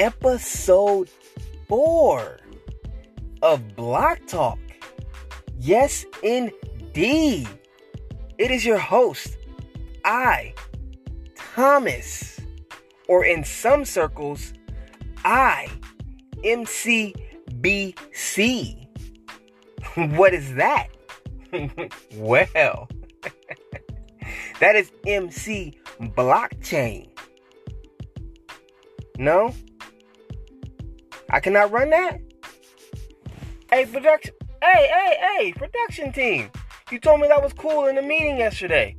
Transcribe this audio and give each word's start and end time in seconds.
episode 0.00 1.08
four 1.68 2.40
of 3.42 3.76
Block 3.76 4.18
Talk. 4.26 4.58
Yes, 5.60 6.06
indeed. 6.22 7.46
It 8.38 8.50
is 8.50 8.64
your 8.64 8.78
host, 8.78 9.36
I, 10.02 10.54
Thomas, 11.34 12.40
or 13.08 13.26
in 13.26 13.44
some 13.44 13.84
circles, 13.84 14.54
I, 15.22 15.68
MCBC. 16.44 17.16
what 20.16 20.32
is 20.32 20.54
that? 20.54 20.88
well, 22.16 22.88
that 24.60 24.76
is 24.76 24.90
MC 25.06 25.78
Blockchain. 26.00 27.10
No? 29.18 29.52
I 31.32 31.38
cannot 31.38 31.70
run 31.70 31.90
that? 31.90 32.18
Hey, 33.70 33.86
production. 33.86 34.34
Hey, 34.60 34.90
hey, 34.92 35.16
hey, 35.20 35.52
production 35.52 36.12
team. 36.12 36.50
You 36.90 36.98
told 36.98 37.20
me 37.20 37.28
that 37.28 37.40
was 37.40 37.52
cool 37.52 37.86
in 37.86 37.94
the 37.94 38.02
meeting 38.02 38.36
yesterday. 38.36 38.96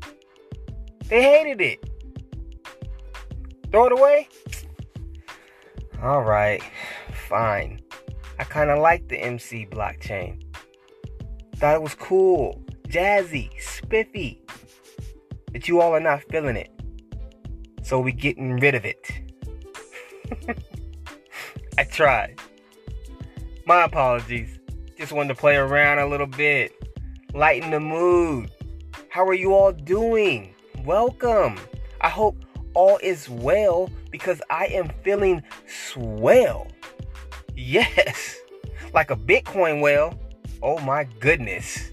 They 1.10 1.22
hated 1.22 1.60
it. 1.60 1.84
Throw 3.70 3.88
it 3.88 3.92
away? 3.92 4.30
Alright, 6.02 6.64
fine. 7.28 7.82
I 8.40 8.46
kind 8.46 8.70
of 8.70 8.80
like 8.80 9.10
the 9.10 9.18
MC 9.18 9.68
blockchain. 9.70 10.42
Thought 11.58 11.76
it 11.76 11.82
was 11.82 11.96
cool, 11.96 12.64
jazzy, 12.88 13.50
spiffy. 13.62 14.42
But 15.52 15.68
you 15.68 15.82
all 15.82 15.94
are 15.94 16.00
not 16.00 16.24
feeling 16.30 16.56
it. 16.56 16.72
So 17.84 18.00
we 18.00 18.14
getting 18.14 18.56
rid 18.56 18.74
of 18.74 18.86
it. 18.86 19.12
I 21.82 21.84
tried. 21.86 22.40
My 23.66 23.86
apologies. 23.86 24.60
Just 25.00 25.12
wanted 25.12 25.30
to 25.30 25.40
play 25.40 25.56
around 25.56 25.98
a 25.98 26.06
little 26.06 26.28
bit, 26.28 26.74
lighten 27.34 27.72
the 27.72 27.80
mood. 27.80 28.52
How 29.10 29.28
are 29.28 29.34
you 29.34 29.56
all 29.56 29.72
doing? 29.72 30.54
Welcome. 30.86 31.60
I 32.00 32.10
hope 32.10 32.38
all 32.76 33.00
is 33.02 33.28
well 33.28 33.90
because 34.12 34.44
I 34.52 34.68
am 34.68 34.92
feeling 35.04 35.42
swell. 35.66 36.68
Yes, 37.56 38.38
like 38.94 39.10
a 39.10 39.16
Bitcoin 39.16 39.82
whale. 39.82 40.14
Oh 40.62 40.78
my 40.82 41.06
goodness. 41.20 41.90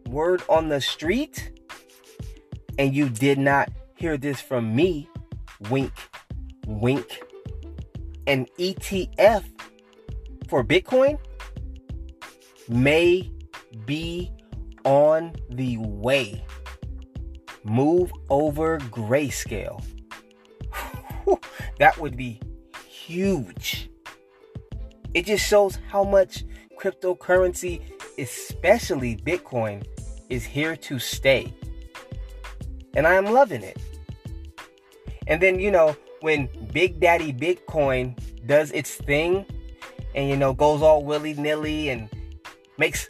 word 0.08 0.44
on 0.47 0.69
the 0.69 0.80
street, 0.80 1.52
and 2.80 2.95
you 2.95 3.09
did 3.09 3.38
not 3.38 3.69
hear 3.95 4.17
this 4.17 4.41
from 4.41 4.75
me, 4.75 5.09
wink, 5.69 5.93
wink, 6.67 7.23
an 8.28 8.45
ETF 8.59 9.44
for 10.47 10.63
Bitcoin 10.63 11.17
may 12.67 13.31
be 13.85 14.31
on 14.84 15.34
the 15.50 15.78
way. 15.78 16.44
Move 17.63 18.11
over 18.29 18.79
grayscale. 18.79 19.84
that 21.79 21.97
would 21.97 22.16
be 22.16 22.39
huge. 22.88 23.89
It 25.13 25.25
just 25.25 25.45
shows 25.45 25.79
how 25.88 26.03
much 26.03 26.44
cryptocurrency, 26.79 27.81
especially 28.19 29.16
Bitcoin, 29.17 29.84
is 30.29 30.44
here 30.44 30.75
to 30.75 31.00
stay. 31.00 31.53
And 32.95 33.06
I 33.06 33.16
am 33.16 33.25
loving 33.25 33.61
it. 33.61 33.78
And 35.28 35.41
then, 35.41 35.59
you 35.59 35.72
know, 35.72 35.95
when 36.22 36.50
Big 36.72 37.00
Daddy 37.00 37.33
Bitcoin 37.33 38.17
does 38.45 38.72
its 38.72 38.95
thing 38.95 39.45
and, 40.13 40.29
you 40.29 40.38
know, 40.38 40.53
goes 40.53 40.81
all 40.81 41.03
willy 41.03 41.34
nilly 41.34 41.89
and 41.89 42.09
makes 42.78 43.09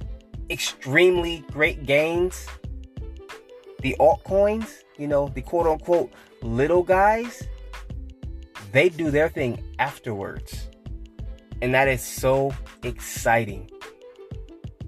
extremely 0.50 1.44
great 1.51 1.85
gains, 1.85 2.47
the 3.81 3.95
altcoins, 4.00 4.84
you 4.97 5.07
know, 5.07 5.28
the 5.28 5.41
quote 5.41 5.68
unquote 5.68 6.12
little 6.41 6.84
guys, 6.84 7.47
they 8.72 8.90
do 8.90 9.12
their 9.12 9.29
thing 9.29 9.63
afterwards. 9.79 10.68
And 11.62 11.74
that 11.74 11.88
is 11.88 12.01
so 12.01 12.53
exciting. 12.84 13.69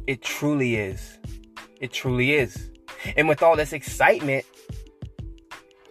It 0.08 0.22
truly 0.22 0.76
is. 0.76 1.18
It 1.80 1.92
truly 1.92 2.34
is. 2.34 2.72
And 3.16 3.28
with 3.28 3.44
all 3.44 3.56
this 3.56 3.74
excitement, 3.74 4.46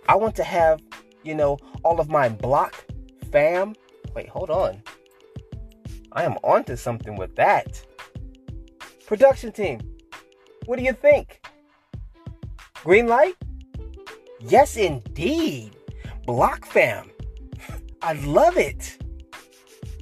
I 0.09 0.17
want 0.17 0.37
to 0.37 0.45
have, 0.45 0.81
you 1.23 1.35
know, 1.35 1.59
all 1.83 2.01
of 2.01 2.09
my 2.09 2.29
block 2.29 2.85
fam. 3.33 3.75
Wait, 4.15 4.29
hold 4.29 4.51
on. 4.51 4.83
I 6.13 6.25
am 6.25 6.35
onto 6.43 6.77
something 6.77 7.17
with 7.17 7.35
that. 7.37 7.83
Production 9.07 9.53
team, 9.53 9.81
what 10.65 10.79
do 10.79 10.85
you 10.85 10.93
think? 10.93 11.41
Green 12.83 13.07
light? 13.07 13.37
Yes, 14.41 14.77
indeed. 14.77 15.77
Block 16.25 16.67
fam. 16.67 17.11
I 18.03 18.13
love 18.13 18.57
it. 18.57 18.99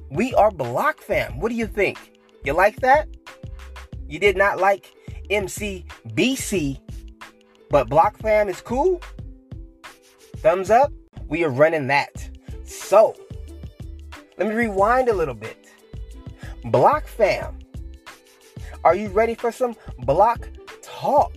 We 0.09 0.33
are 0.35 0.51
Block 0.51 1.01
fam. 1.01 1.39
What 1.39 1.49
do 1.49 1.55
you 1.55 1.67
think? 1.67 1.97
You 2.43 2.53
like 2.53 2.77
that? 2.81 3.07
You 4.07 4.19
did 4.19 4.37
not 4.37 4.59
like 4.59 4.93
MCBC, 5.29 6.79
but 7.69 7.89
Block 7.89 8.17
fam 8.19 8.47
is 8.47 8.61
cool? 8.61 9.01
Thumbs 10.45 10.69
up? 10.69 10.93
We 11.27 11.43
are 11.43 11.49
running 11.49 11.87
that. 11.87 12.29
So, 12.65 13.15
let 14.37 14.47
me 14.47 14.53
rewind 14.53 15.09
a 15.09 15.13
little 15.13 15.33
bit. 15.33 15.71
Block 16.65 17.07
fam, 17.07 17.57
are 18.83 18.93
you 18.93 19.07
ready 19.07 19.33
for 19.33 19.51
some 19.51 19.75
block 19.97 20.47
talk? 20.83 21.33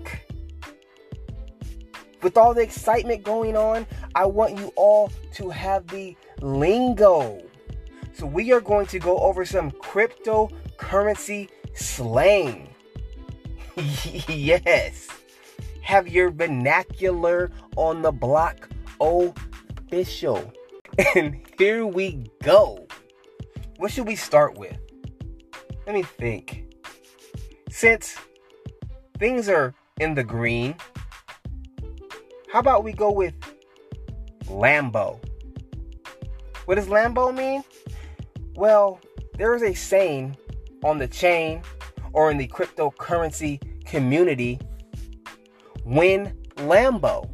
With 2.21 2.37
all 2.37 2.53
the 2.53 2.61
excitement 2.61 3.23
going 3.23 3.57
on, 3.57 3.87
I 4.15 4.27
want 4.27 4.59
you 4.59 4.75
all 4.77 5.11
to 5.37 5.49
have 5.49 5.87
the 5.87 6.15
lingo. 6.43 7.43
So, 8.13 8.27
we 8.27 8.53
are 8.53 8.61
going 8.61 8.85
to 8.89 8.99
go 8.99 9.17
over 9.21 9.47
some 9.47 9.71
cryptocurrency 9.71 11.49
slang. 11.73 12.69
yes. 13.75 15.09
Have 15.81 16.09
your 16.09 16.31
vernacular 16.31 17.51
on 17.75 18.03
the 18.03 18.13
block 18.13 18.69
official. 19.01 20.53
And 21.15 21.47
here 21.57 21.87
we 21.87 22.29
go. 22.43 22.89
What 23.77 23.93
should 23.93 24.09
we 24.09 24.17
start 24.17 24.59
with? 24.59 24.77
Let 25.87 25.95
me 25.95 26.03
think. 26.03 26.65
Since 27.71 28.17
things 29.19 29.49
are 29.49 29.75
in 30.01 30.15
the 30.15 30.25
green, 30.25 30.75
how 32.53 32.59
about 32.59 32.83
we 32.83 32.93
go 32.93 33.13
with 33.13 33.35
Lambo? 34.47 35.21
What 36.65 36.75
does 36.75 36.89
Lambo 36.89 37.33
mean? 37.33 37.63
Well, 38.57 38.99
there 39.37 39.55
is 39.55 39.63
a 39.63 39.75
saying 39.75 40.37
on 40.83 40.99
the 40.99 41.07
chain 41.07 41.63
or 42.13 42.31
in 42.31 42.39
the 42.39 42.49
cryptocurrency 42.49 43.61
community 43.87 44.59
win 45.85 46.37
Lambo. 46.57 47.31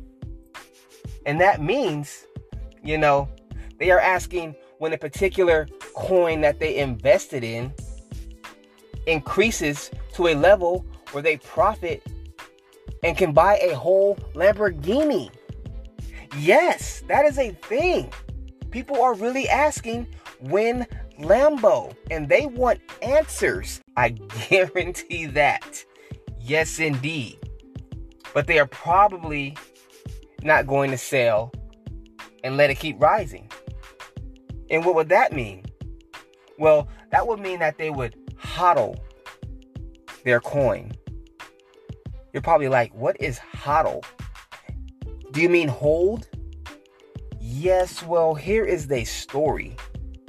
And 1.27 1.41
that 1.41 1.63
means, 1.63 2.27
you 2.83 2.99
know, 2.99 3.29
they 3.79 3.91
are 3.91 4.01
asking 4.01 4.55
when 4.79 4.93
a 4.93 4.99
particular 4.99 5.67
coin 5.95 6.41
that 6.43 6.59
they 6.59 6.77
invested 6.77 7.45
in 7.45 7.73
increases 9.07 9.91
to 10.15 10.29
a 10.29 10.35
level 10.35 10.85
where 11.13 11.23
they 11.23 11.37
profit 11.39 12.03
and 13.03 13.17
can 13.17 13.33
buy 13.33 13.59
a 13.59 13.75
whole 13.75 14.17
Lamborghini. 14.35 15.31
Yes, 16.39 17.03
that 17.09 17.25
is 17.25 17.39
a 17.39 17.51
thing. 17.53 18.13
People 18.71 19.01
are 19.01 19.15
really 19.15 19.49
asking 19.49 20.09
when 20.41 20.87
Lambo 21.21 21.95
and 22.11 22.29
they 22.29 22.47
want 22.47 22.81
answers. 23.03 23.81
I 23.97 24.09
guarantee 24.49 25.27
that. 25.27 25.85
Yes, 26.41 26.79
indeed. 26.79 27.39
But 28.33 28.47
they 28.47 28.59
are 28.59 28.67
probably 28.67 29.57
not 30.45 30.67
going 30.67 30.91
to 30.91 30.99
sell 30.99 31.53
and 32.43 32.57
let 32.57 32.71
it 32.71 32.77
keep 32.77 33.01
rising. 33.01 33.51
And 34.71 34.85
what 34.85 34.95
would 34.95 35.09
that 35.09 35.33
mean? 35.33 35.65
Well, 36.59 36.89
that 37.11 37.27
would 37.27 37.41
mean 37.41 37.59
that 37.61 37.79
they 37.79 37.91
would 37.91 38.17
hodl 38.37 38.99
their 40.25 40.41
coin. 40.41 40.93
You're 42.33 42.43
probably 42.43 42.69
like, 42.69 42.95
what 42.95 43.17
is 43.21 43.39
hodl? 43.39 44.05
Do 45.33 45.41
you 45.41 45.49
mean 45.49 45.69
hold? 45.69 46.29
Yes, 47.41 48.03
well, 48.03 48.35
here 48.35 48.65
is 48.65 48.87
the 48.87 49.05
story, 49.05 49.77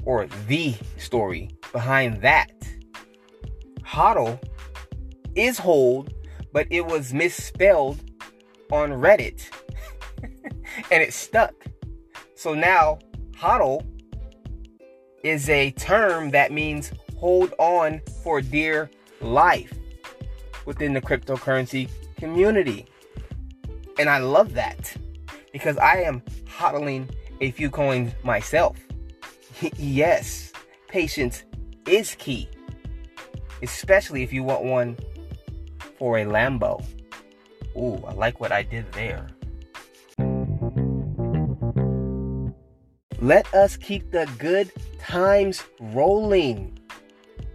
or 0.04 0.28
the 0.48 0.76
story 0.98 1.50
behind 1.72 2.22
that. 2.22 2.52
Hodl 3.82 4.40
is 5.36 5.58
hold, 5.58 6.14
but 6.52 6.68
it 6.70 6.86
was 6.86 7.14
misspelled 7.14 8.00
on 8.72 8.92
Reddit 8.92 9.50
and 10.92 11.02
it 11.02 11.14
stuck. 11.14 11.54
So 12.36 12.54
now, 12.54 13.00
hodl 13.34 13.86
is 15.24 15.50
a 15.50 15.72
term 15.72 16.32
that 16.32 16.52
means 16.52 16.92
hold 17.18 17.54
on 17.58 18.02
for 18.24 18.42
dear 18.42 18.90
life 19.22 19.74
within 20.66 20.94
the 20.94 21.02
cryptocurrency 21.02 21.90
community. 22.18 22.86
And 23.98 24.10
I 24.10 24.20
love 24.20 24.54
that 24.54 24.96
because 25.54 25.78
I 25.78 26.02
am 26.02 26.22
hodling 26.46 27.10
a 27.42 27.52
few 27.52 27.70
coins 27.70 28.12
myself. 28.24 28.78
yes, 29.78 30.52
patience 30.88 31.44
is 31.88 32.16
key, 32.16 32.50
especially 33.62 34.24
if 34.24 34.34
you 34.34 34.44
want 34.44 34.64
one 34.64 34.98
for 35.98 36.20
a 36.20 36.26
Lambo. 36.26 36.84
Ooh, 37.78 38.04
I 38.06 38.14
like 38.14 38.40
what 38.40 38.52
I 38.52 38.64
did 38.64 38.92
there. 38.94 39.28
Let 43.26 43.52
us 43.56 43.76
keep 43.76 44.12
the 44.12 44.30
good 44.38 44.72
times 45.00 45.64
rolling. 45.80 46.78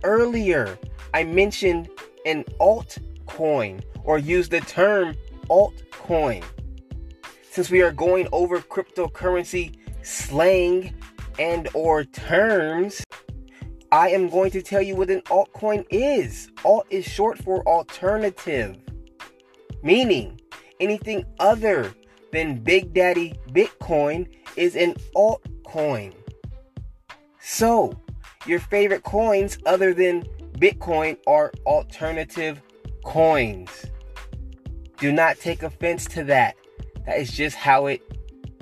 Earlier, 0.03 0.77
I 1.15 1.23
mentioned 1.23 1.89
an 2.27 2.43
altcoin 2.61 3.81
or 4.03 4.19
used 4.19 4.51
the 4.51 4.63
term 4.63 5.15
altcoin. 5.49 6.43
Since 7.53 7.71
we 7.71 7.83
are 7.83 7.93
going 7.93 8.27
over 8.33 8.59
cryptocurrency 8.59 9.77
slang 10.03 10.93
and 11.39 11.69
or 11.73 12.03
terms, 12.03 13.05
I 13.93 14.09
am 14.09 14.29
going 14.29 14.51
to 14.51 14.63
tell 14.63 14.83
you 14.83 14.97
what 14.97 15.09
an 15.09 15.21
altcoin 15.27 15.87
is. 15.89 16.51
Alt 16.65 16.89
is 16.91 17.05
short 17.05 17.39
for 17.39 17.63
alternative, 17.69 18.77
meaning 19.85 20.41
anything 20.81 21.25
other 21.39 21.95
than 22.33 22.59
Big 22.59 22.93
Daddy 22.93 23.35
Bitcoin 23.53 24.27
is 24.57 24.75
an 24.75 24.95
altcoin. 25.15 25.50
So, 27.41 27.99
your 28.47 28.61
favorite 28.61 29.03
coins 29.03 29.59
other 29.67 29.95
than 29.95 30.23
Bitcoin 30.59 31.17
are 31.27 31.53
alternative 31.65 32.61
coins. 33.05 33.87
Do 34.99 35.13
not 35.13 35.39
take 35.39 35.63
offense 35.63 36.05
to 36.07 36.25
that. 36.25 36.57
That 37.07 37.19
is 37.19 37.33
just 37.33 37.57
how 37.57 37.87
it 37.87 38.03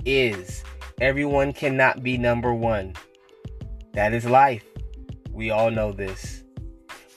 is. 0.05 0.63
Everyone 1.01 1.53
cannot 1.53 2.03
be 2.03 2.17
number 2.17 2.53
one. 2.53 2.93
That 3.93 4.13
is 4.13 4.25
life. 4.25 4.63
We 5.31 5.49
all 5.49 5.71
know 5.71 5.91
this. 5.91 6.43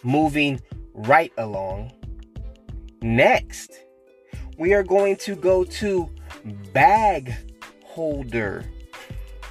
Moving 0.02 0.60
right 0.94 1.32
along. 1.38 1.92
Next, 3.02 3.70
we 4.58 4.74
are 4.74 4.82
going 4.82 5.16
to 5.16 5.34
go 5.34 5.64
to 5.64 6.10
bag 6.72 7.34
holder. 7.84 8.64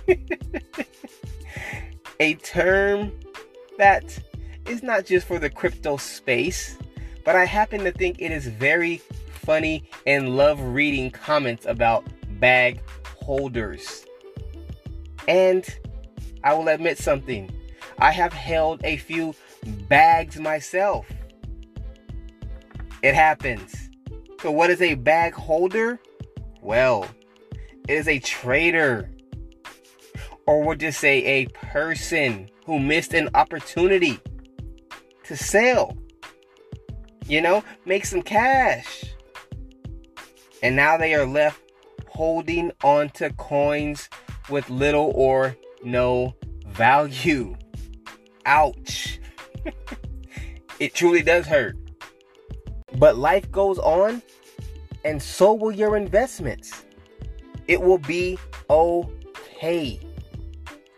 A 2.20 2.36
term 2.36 3.12
that 3.78 4.20
is 4.68 4.84
not 4.84 5.06
just 5.06 5.28
for 5.28 5.40
the 5.40 5.50
crypto 5.50 5.98
space, 5.98 6.78
but 7.26 7.36
I 7.36 7.46
happen 7.46 7.84
to 7.84 7.92
think 7.92 8.18
it 8.20 8.32
is 8.32 8.48
very 8.48 9.02
funny 9.28 9.84
and 10.06 10.38
love 10.38 10.62
reading 10.62 11.10
comments 11.12 11.66
about 11.66 12.06
bag 12.40 12.80
holders. 13.18 14.06
And 15.28 15.66
I 16.44 16.54
will 16.54 16.68
admit 16.68 16.98
something. 16.98 17.52
I 17.98 18.12
have 18.12 18.34
held 18.34 18.82
a 18.84 18.98
few 18.98 19.36
bags 19.88 20.40
myself. 20.40 21.08
It 23.04 23.16
happens. 23.16 23.90
So, 24.42 24.52
what 24.52 24.70
is 24.70 24.82
a 24.82 24.96
bag 24.96 25.34
holder? 25.34 26.00
Well, 26.62 27.08
it 27.88 27.94
is 27.94 28.08
a 28.08 28.20
trader. 28.20 29.10
Or 30.46 30.64
we'll 30.64 30.78
just 30.78 31.00
say 31.00 31.24
a 31.24 31.46
person 31.48 32.50
who 32.66 32.80
missed 32.80 33.14
an 33.14 33.30
opportunity 33.34 34.20
to 35.26 35.38
sell. 35.38 35.98
You 37.28 37.42
know, 37.42 37.64
make 37.86 38.06
some 38.06 38.22
cash. 38.22 39.06
And 40.64 40.76
now 40.76 40.98
they 40.98 41.14
are 41.14 41.26
left 41.26 41.62
holding 42.08 42.72
onto 42.84 43.30
coins 43.32 44.10
with 44.50 44.70
little 44.70 45.12
or 45.16 45.56
no 45.84 46.36
value. 46.68 47.56
Ouch. 48.46 49.20
it 50.80 50.94
truly 50.94 51.22
does 51.22 51.46
hurt. 51.46 51.78
But 52.98 53.18
life 53.18 53.50
goes 53.52 53.80
on, 53.80 54.22
and 55.06 55.22
so 55.22 55.54
will 55.54 55.72
your 55.72 55.96
investments. 55.96 56.84
It 57.68 57.82
will 57.82 57.98
be 57.98 58.38
okay. 58.70 60.00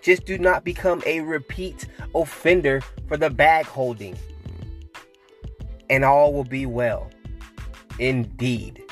Just 0.03 0.25
do 0.25 0.38
not 0.38 0.63
become 0.63 1.01
a 1.05 1.21
repeat 1.21 1.88
offender 2.13 2.81
for 3.07 3.17
the 3.17 3.29
bag 3.29 3.65
holding. 3.65 4.17
And 5.89 6.03
all 6.03 6.33
will 6.33 6.44
be 6.44 6.65
well. 6.65 7.09
Indeed. 8.00 8.83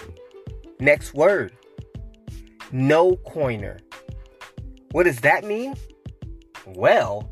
Next 0.80 1.14
word 1.14 1.54
no 2.72 3.18
coiner. 3.18 3.80
What 4.92 5.04
does 5.04 5.20
that 5.22 5.44
mean? 5.44 5.76
Well, 6.66 7.30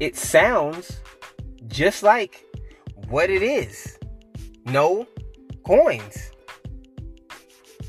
it 0.00 0.16
sounds 0.16 1.00
just 1.68 2.02
like 2.02 2.44
what 3.08 3.30
it 3.30 3.42
is 3.42 3.98
no 4.64 5.06
coins. 5.64 6.30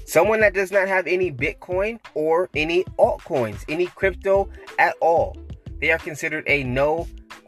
Someone 0.08 0.40
that 0.40 0.54
does 0.54 0.72
not 0.72 0.88
have 0.88 1.06
any 1.06 1.34
Bitcoin 1.34 2.00
or 2.14 2.50
any 2.56 2.86
altcoins, 2.98 3.66
any 3.68 3.88
crypto 3.88 4.50
at 4.80 4.96
all, 5.02 5.36
they 5.82 5.92
are 5.92 5.98
considered 5.98 6.46
a 6.48 6.64
no 6.64 7.06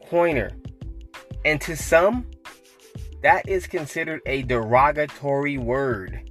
coiner. 0.09 0.51
And 1.45 1.61
to 1.61 1.77
some, 1.77 2.29
that 3.23 3.47
is 3.47 3.65
considered 3.65 4.19
a 4.25 4.41
derogatory 4.41 5.57
word. 5.57 6.29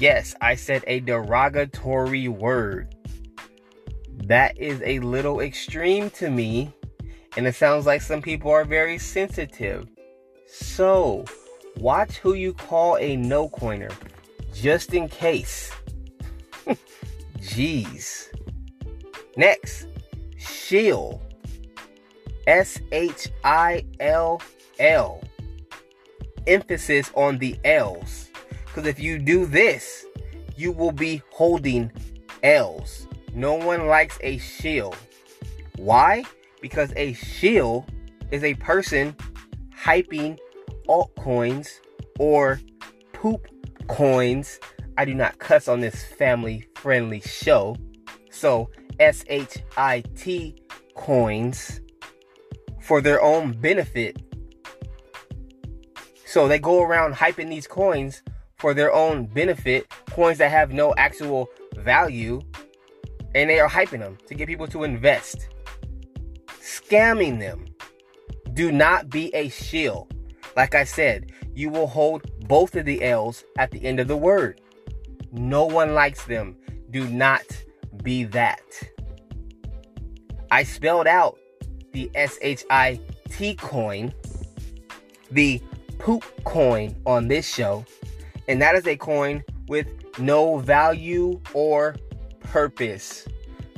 Yes, 0.00 0.34
I 0.40 0.56
said 0.56 0.82
a 0.88 0.98
derogatory 0.98 2.26
word. 2.26 2.96
That 4.24 4.58
is 4.58 4.82
a 4.84 4.98
little 4.98 5.38
extreme 5.38 6.10
to 6.10 6.28
me, 6.28 6.72
and 7.36 7.46
it 7.46 7.54
sounds 7.54 7.86
like 7.86 8.02
some 8.02 8.20
people 8.20 8.50
are 8.50 8.64
very 8.64 8.98
sensitive. 8.98 9.86
So, 10.48 11.24
watch 11.76 12.16
who 12.16 12.34
you 12.34 12.52
call 12.52 12.98
a 12.98 13.14
no 13.14 13.48
coiner 13.48 13.90
just 14.52 14.94
in 14.94 15.08
case. 15.08 15.72
Jeez. 17.38 18.28
Next, 19.36 19.86
shill. 20.38 21.22
S 22.46 22.80
H 22.90 23.28
I 23.44 23.84
L 24.00 24.40
L. 24.78 25.22
Emphasis 26.46 27.10
on 27.14 27.38
the 27.38 27.58
L's. 27.64 28.30
Because 28.66 28.86
if 28.86 28.98
you 28.98 29.18
do 29.18 29.46
this, 29.46 30.06
you 30.56 30.72
will 30.72 30.92
be 30.92 31.22
holding 31.30 31.90
L's. 32.42 33.06
No 33.34 33.54
one 33.54 33.86
likes 33.86 34.18
a 34.22 34.38
shill. 34.38 34.94
Why? 35.76 36.24
Because 36.60 36.92
a 36.96 37.12
shill 37.12 37.86
is 38.30 38.44
a 38.44 38.54
person 38.54 39.16
hyping 39.76 40.38
altcoins 40.88 41.68
or 42.18 42.60
poop 43.12 43.46
coins. 43.88 44.58
I 44.98 45.04
do 45.04 45.14
not 45.14 45.38
cuss 45.38 45.68
on 45.68 45.80
this 45.80 46.04
family 46.04 46.66
friendly 46.74 47.20
show. 47.20 47.76
So, 48.30 48.70
S 48.98 49.24
H 49.28 49.58
I 49.76 50.02
T 50.16 50.56
coins 50.94 51.80
for 52.80 53.00
their 53.00 53.22
own 53.22 53.52
benefit. 53.52 54.20
So, 56.26 56.48
they 56.48 56.58
go 56.58 56.82
around 56.82 57.14
hyping 57.14 57.48
these 57.48 57.66
coins 57.66 58.22
for 58.56 58.74
their 58.74 58.92
own 58.92 59.26
benefit, 59.26 59.88
coins 60.10 60.38
that 60.38 60.50
have 60.50 60.72
no 60.72 60.94
actual 60.96 61.48
value, 61.76 62.40
and 63.34 63.50
they 63.50 63.58
are 63.58 63.68
hyping 63.68 64.00
them 64.00 64.18
to 64.26 64.34
get 64.34 64.46
people 64.46 64.66
to 64.68 64.84
invest. 64.84 65.48
Scamming 66.60 67.38
them. 67.38 67.66
Do 68.52 68.70
not 68.70 69.08
be 69.08 69.34
a 69.34 69.48
shill. 69.48 70.08
Like 70.54 70.74
I 70.74 70.84
said, 70.84 71.32
you 71.54 71.70
will 71.70 71.86
hold 71.86 72.22
both 72.48 72.74
of 72.76 72.84
the 72.84 73.02
L's 73.02 73.44
at 73.58 73.70
the 73.70 73.84
end 73.84 74.00
of 74.00 74.08
the 74.08 74.16
word. 74.16 74.60
No 75.32 75.64
one 75.64 75.94
likes 75.94 76.24
them. 76.24 76.56
Do 76.90 77.06
not 77.08 77.42
be 78.02 78.24
that. 78.24 78.62
I 80.50 80.64
spelled 80.64 81.06
out 81.06 81.38
the 81.92 82.10
S 82.14 82.38
H 82.42 82.64
I 82.70 83.00
T 83.30 83.54
coin, 83.54 84.12
the 85.30 85.60
poop 85.98 86.24
coin 86.44 86.94
on 87.06 87.28
this 87.28 87.48
show, 87.48 87.84
and 88.48 88.60
that 88.60 88.74
is 88.74 88.86
a 88.86 88.96
coin 88.96 89.42
with 89.68 89.86
no 90.18 90.58
value 90.58 91.40
or 91.54 91.96
purpose. 92.40 93.26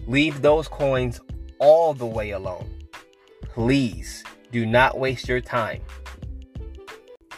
Leave 0.06 0.42
those 0.42 0.66
coins 0.66 1.20
all 1.60 1.94
the 1.94 2.06
way 2.06 2.30
alone. 2.30 2.68
Please 3.42 4.24
do 4.50 4.66
not 4.66 4.98
waste 4.98 5.28
your 5.28 5.40
time. 5.40 5.80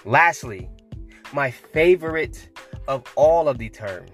Lastly, 0.07 0.71
my 1.33 1.51
favorite 1.51 2.49
of 2.87 3.03
all 3.17 3.49
of 3.49 3.59
the 3.59 3.69
terms. 3.69 4.13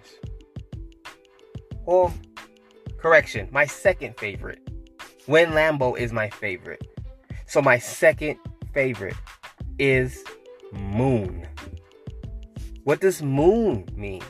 Well, 1.85 2.15
correction, 2.97 3.49
my 3.53 3.67
second 3.67 4.17
favorite. 4.17 4.67
When 5.27 5.51
Lambo 5.51 5.99
is 5.99 6.11
my 6.11 6.31
favorite. 6.31 6.83
So 7.47 7.61
my 7.61 7.79
second 7.79 8.39
favorite 8.73 9.17
is 9.79 10.25
moon. 10.73 11.47
What 12.85 13.03
does 13.03 13.23
moon 13.23 13.87
mean? 13.95 14.23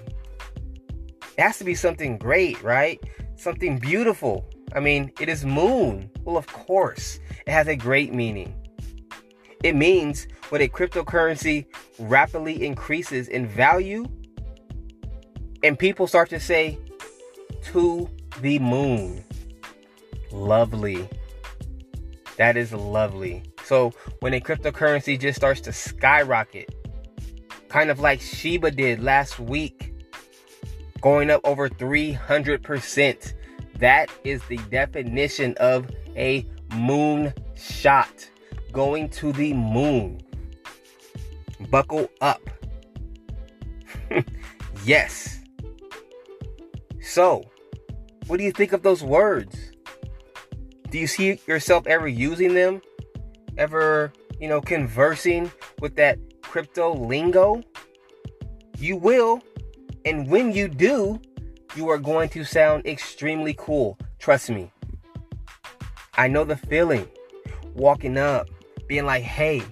It 1.38 1.42
has 1.42 1.58
to 1.58 1.64
be 1.64 1.76
something 1.76 2.18
great, 2.18 2.60
right? 2.64 3.00
Something 3.36 3.78
beautiful. 3.78 4.50
I 4.74 4.80
mean, 4.80 5.12
it 5.20 5.28
is 5.28 5.44
moon. 5.44 6.10
Well, 6.24 6.36
of 6.36 6.48
course, 6.48 7.20
it 7.46 7.52
has 7.52 7.68
a 7.68 7.76
great 7.76 8.12
meaning. 8.12 8.61
It 9.62 9.76
means 9.76 10.26
when 10.48 10.60
a 10.60 10.68
cryptocurrency 10.68 11.66
rapidly 11.98 12.64
increases 12.64 13.28
in 13.28 13.46
value 13.46 14.06
and 15.62 15.78
people 15.78 16.06
start 16.06 16.28
to 16.30 16.40
say, 16.40 16.78
to 17.62 18.08
the 18.40 18.58
moon. 18.58 19.24
Lovely. 20.32 21.08
That 22.36 22.56
is 22.56 22.72
lovely. 22.72 23.44
So 23.64 23.92
when 24.20 24.34
a 24.34 24.40
cryptocurrency 24.40 25.18
just 25.20 25.36
starts 25.36 25.60
to 25.62 25.72
skyrocket, 25.72 26.74
kind 27.68 27.90
of 27.90 28.00
like 28.00 28.20
Shiba 28.20 28.72
did 28.72 29.02
last 29.02 29.38
week, 29.38 29.94
going 31.00 31.30
up 31.30 31.40
over 31.44 31.68
300%, 31.68 33.34
that 33.78 34.10
is 34.24 34.42
the 34.48 34.56
definition 34.70 35.54
of 35.58 35.88
a 36.16 36.46
moon 36.74 37.32
shot. 37.54 38.28
Going 38.72 39.10
to 39.10 39.32
the 39.32 39.52
moon. 39.52 40.22
Buckle 41.70 42.08
up. 42.20 42.40
yes. 44.84 45.40
So, 47.00 47.44
what 48.26 48.38
do 48.38 48.44
you 48.44 48.52
think 48.52 48.72
of 48.72 48.82
those 48.82 49.02
words? 49.02 49.72
Do 50.88 50.98
you 50.98 51.06
see 51.06 51.40
yourself 51.46 51.86
ever 51.86 52.08
using 52.08 52.54
them? 52.54 52.80
Ever, 53.58 54.12
you 54.40 54.48
know, 54.48 54.60
conversing 54.60 55.50
with 55.80 55.96
that 55.96 56.18
crypto 56.42 56.94
lingo? 56.94 57.62
You 58.78 58.96
will. 58.96 59.42
And 60.04 60.28
when 60.28 60.52
you 60.52 60.68
do, 60.68 61.20
you 61.76 61.88
are 61.88 61.98
going 61.98 62.28
to 62.30 62.44
sound 62.44 62.86
extremely 62.86 63.54
cool. 63.58 63.98
Trust 64.18 64.50
me. 64.50 64.70
I 66.14 66.28
know 66.28 66.44
the 66.44 66.56
feeling. 66.56 67.08
Walking 67.74 68.18
up, 68.18 68.48
being 68.92 69.06
like, 69.06 69.22
hey, 69.22 69.62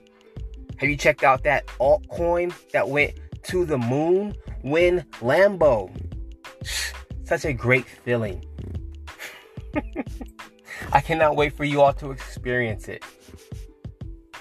have 0.78 0.88
you 0.88 0.96
checked 0.96 1.24
out 1.24 1.44
that 1.44 1.66
altcoin 1.78 2.54
that 2.72 2.88
went 2.88 3.20
to 3.42 3.66
the 3.66 3.76
moon? 3.76 4.34
When 4.62 5.02
Lambo. 5.20 5.90
Such 7.24 7.44
a 7.44 7.52
great 7.52 7.84
feeling. 7.84 8.42
I 10.92 11.02
cannot 11.02 11.36
wait 11.36 11.54
for 11.54 11.64
you 11.64 11.82
all 11.82 11.92
to 11.92 12.12
experience 12.12 12.88
it. 12.88 13.04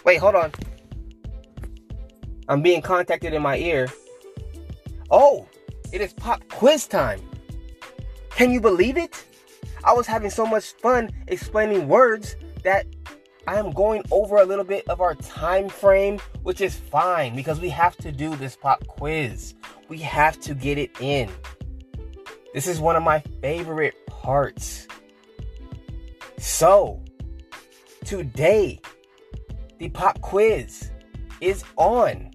Wait, 0.05 0.15
hold 0.15 0.35
on. 0.35 0.53
I'm 2.47 2.61
being 2.61 2.81
contacted 2.81 3.33
in 3.33 3.41
my 3.41 3.57
ear. 3.57 3.89
Oh, 5.11 5.45
it 5.91 5.99
is 5.99 6.13
pop 6.13 6.41
quiz 6.47 6.87
time. 6.87 7.19
Can 8.29 8.49
you 8.49 8.61
believe 8.61 8.95
it? 8.95 9.25
I 9.83 9.91
was 9.91 10.07
having 10.07 10.29
so 10.29 10.45
much 10.45 10.71
fun 10.75 11.09
explaining 11.27 11.89
words 11.89 12.37
that 12.63 12.85
I 13.49 13.57
am 13.57 13.71
going 13.71 14.03
over 14.11 14.37
a 14.37 14.45
little 14.45 14.63
bit 14.63 14.87
of 14.89 15.01
our 15.01 15.15
time 15.15 15.69
frame, 15.69 16.19
which 16.43 16.61
is 16.61 16.75
fine 16.75 17.35
because 17.35 17.59
we 17.59 17.69
have 17.69 17.97
to 17.97 18.11
do 18.11 18.35
this 18.35 18.55
pop 18.55 18.85
quiz. 18.85 19.55
We 19.87 19.97
have 20.01 20.39
to 20.41 20.53
get 20.53 20.77
it 20.77 20.91
in. 21.01 21.31
This 22.53 22.67
is 22.67 22.79
one 22.79 22.95
of 22.95 23.01
my 23.01 23.23
favorite 23.41 23.95
parts. 24.05 24.87
So, 26.37 27.01
today, 28.05 28.81
the 29.79 29.89
pop 29.89 30.21
quiz 30.21 30.91
is 31.41 31.63
on 31.75 32.29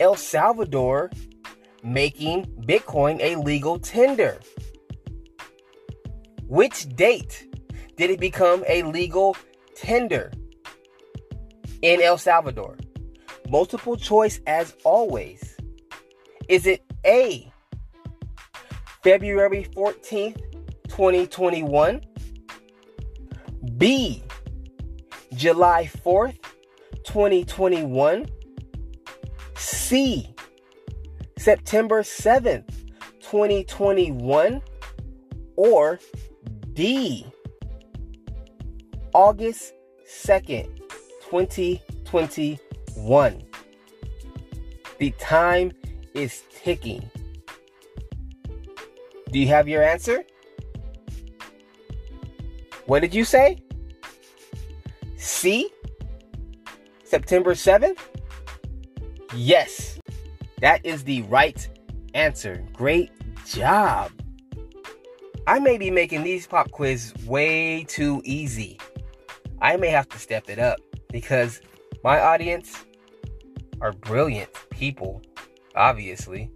El 0.00 0.16
Salvador 0.16 1.10
making 1.82 2.46
Bitcoin 2.62 3.20
a 3.20 3.36
legal 3.36 3.78
tender. 3.78 4.40
Which 6.46 6.88
date 6.96 7.51
did 7.96 8.10
it 8.10 8.20
become 8.20 8.64
a 8.68 8.82
legal 8.82 9.36
tender 9.74 10.32
in 11.82 12.00
El 12.00 12.18
Salvador? 12.18 12.76
Multiple 13.48 13.96
choice 13.96 14.40
as 14.46 14.74
always. 14.84 15.56
Is 16.48 16.66
it 16.66 16.82
A, 17.04 17.52
February 19.02 19.66
14th, 19.74 20.40
2021. 20.88 22.02
B, 23.76 24.22
July 25.34 25.90
4th, 26.04 26.38
2021. 27.04 28.26
C, 29.56 30.34
September 31.38 32.02
7th, 32.02 32.68
2021. 33.20 34.62
Or 35.56 35.98
D, 36.72 37.26
August 39.14 39.74
2nd, 40.08 40.68
2021. 41.28 43.42
The 44.98 45.10
time 45.18 45.72
is 46.14 46.44
ticking. 46.54 47.10
Do 49.30 49.38
you 49.38 49.48
have 49.48 49.68
your 49.68 49.82
answer? 49.82 50.24
What 52.86 53.00
did 53.00 53.14
you 53.14 53.24
say? 53.24 53.58
C? 55.16 55.70
September 57.04 57.52
7th? 57.52 57.98
Yes, 59.34 59.98
that 60.60 60.84
is 60.84 61.04
the 61.04 61.22
right 61.22 61.68
answer. 62.14 62.64
Great 62.72 63.10
job. 63.46 64.10
I 65.46 65.58
may 65.58 65.76
be 65.76 65.90
making 65.90 66.22
these 66.22 66.46
pop 66.46 66.70
quiz 66.70 67.12
way 67.26 67.84
too 67.84 68.22
easy. 68.24 68.78
I 69.62 69.76
may 69.76 69.90
have 69.90 70.08
to 70.08 70.18
step 70.18 70.50
it 70.50 70.58
up 70.58 70.80
because 71.12 71.60
my 72.02 72.18
audience 72.18 72.84
are 73.80 73.92
brilliant 73.92 74.50
people, 74.70 75.22
obviously. 75.76 76.50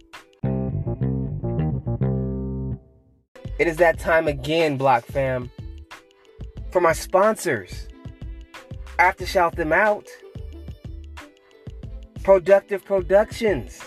It 3.59 3.67
is 3.67 3.77
that 3.77 3.97
time 3.97 4.27
again, 4.27 4.75
Block 4.75 5.05
Fam. 5.05 5.49
For 6.69 6.81
my 6.81 6.91
sponsors, 6.91 7.87
I 8.99 9.03
have 9.03 9.15
to 9.15 9.25
shout 9.25 9.55
them 9.55 9.71
out. 9.71 10.05
Productive 12.23 12.83
Productions, 12.83 13.79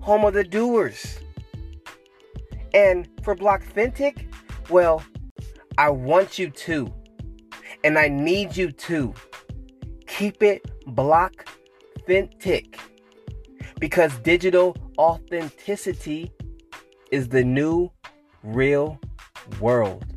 home 0.00 0.24
of 0.24 0.34
the 0.34 0.42
doers. 0.42 1.20
And 2.74 3.08
for 3.22 3.36
Block 3.36 3.62
Fintech, 3.62 4.26
well, 4.68 5.04
I 5.78 5.90
want 5.90 6.36
you 6.36 6.50
to, 6.50 6.92
and 7.84 7.98
I 7.98 8.08
need 8.08 8.56
you 8.56 8.72
to 8.72 9.14
keep 10.06 10.42
it 10.42 10.66
Block 10.86 11.48
authentic 11.96 12.78
because 13.78 14.16
digital 14.18 14.76
authenticity 14.98 16.32
is 17.10 17.28
the 17.28 17.44
new 17.44 17.90
real 18.42 19.00
world. 19.60 20.09